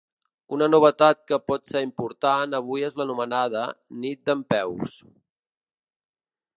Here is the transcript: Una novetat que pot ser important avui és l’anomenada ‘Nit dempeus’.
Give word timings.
Una 0.55 0.67
novetat 0.69 1.19
que 1.31 1.37
pot 1.51 1.69
ser 1.73 1.83
important 1.87 2.57
avui 2.61 2.87
és 2.89 2.97
l’anomenada 3.01 3.69
‘Nit 4.05 4.25
dempeus’. 4.31 5.01